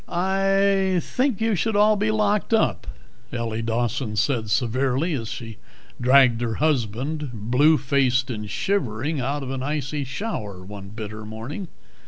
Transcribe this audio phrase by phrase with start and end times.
[0.09, 2.87] "I think you should all be locked up,"
[3.31, 5.59] Ellie Dawson said severely as she
[6.01, 11.67] dragged her husband, blue faced and shivering, out of an icy shower one bitter morning.